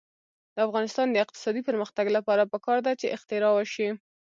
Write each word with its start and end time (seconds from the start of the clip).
د 0.55 0.57
افغانستان 0.67 1.07
د 1.11 1.15
اقتصادي 1.23 1.61
پرمختګ 1.69 2.05
لپاره 2.17 2.49
پکار 2.53 2.77
ده 2.85 2.91
چې 2.99 3.13
اختراع 3.15 3.51
وشي. 3.53 3.89